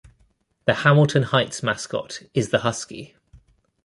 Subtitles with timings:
[0.65, 3.15] The Hamilton Heights mascot is the husky.